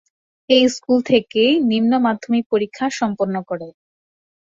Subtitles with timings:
[0.49, 3.67] এই স্কুল থেকেই নিম্ন মাধ্যমিক পরীক্ষা সম্পন্ন করে।